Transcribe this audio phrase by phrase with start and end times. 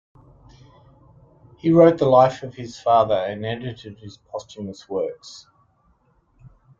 [1.59, 5.45] He wrote the life of his father, and edited his posthumous works.